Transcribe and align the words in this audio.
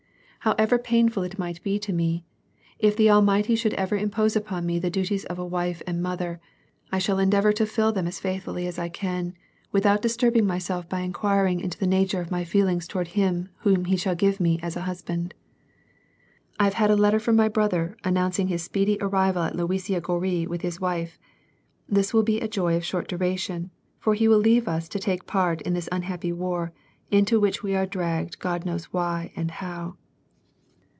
However 0.43 0.79
painful 0.79 1.21
it 1.21 1.37
might 1.37 1.61
be 1.61 1.77
to 1.77 1.93
me, 1.93 2.25
if 2.79 2.97
the 2.97 3.11
Almighty 3.11 3.53
should 3.53 3.75
ever 3.75 3.95
impose 3.95 4.35
upon 4.35 4.65
me 4.65 4.79
the 4.79 4.89
duties 4.89 5.23
of 5.25 5.37
a 5.37 5.45
wife 5.45 5.83
and 5.85 6.01
mother, 6.01 6.41
I 6.91 6.97
shall 6.97 7.19
endeavor 7.19 7.53
to 7.53 7.63
till 7.63 7.91
them 7.91 8.07
as 8.07 8.19
faithfully 8.19 8.65
as 8.65 8.79
I 8.79 8.89
can, 8.89 9.35
without 9.71 10.01
disturbing 10.01 10.47
myself 10.47 10.89
by 10.89 11.01
inquiring 11.01 11.59
into 11.59 11.77
the 11.77 11.85
nature 11.85 12.19
of 12.21 12.31
my 12.31 12.43
feelings 12.43 12.87
toward 12.87 13.09
him 13.09 13.49
whom 13.57 13.85
He 13.85 13.95
shall 13.95 14.15
give 14.15 14.39
me 14.39 14.57
as 14.63 14.75
a 14.75 14.81
husband.• 14.89 15.35
I 16.59 16.63
have 16.63 16.73
had 16.73 16.89
a 16.89 16.95
letter 16.95 17.19
from 17.19 17.35
my 17.35 17.47
brother, 17.47 17.95
announcing 18.03 18.47
his 18.47 18.63
speedy 18.63 18.97
arrival 18.99 19.43
at 19.43 19.55
Luisiya 19.55 20.01
Gorui 20.01 20.47
with 20.47 20.61
his 20.61 20.81
wife. 20.81 21.19
This 21.87 22.15
will 22.15 22.23
be 22.23 22.39
a 22.39 22.47
joy 22.47 22.75
of 22.75 22.83
short 22.83 23.07
duration, 23.07 23.69
for 23.99 24.15
he 24.15 24.27
will 24.27 24.39
leave 24.39 24.67
us 24.67 24.89
to 24.89 24.97
take 24.97 25.27
part 25.27 25.61
in 25.61 25.73
this 25.73 25.87
un 25.91 26.01
happy 26.01 26.31
war, 26.33 26.73
into 27.11 27.39
which 27.39 27.61
we 27.61 27.75
are 27.75 27.85
dragged 27.85 28.39
God 28.39 28.65
knows 28.65 28.85
why 28.85 29.31
and 29.35 29.51
how. 29.51 29.97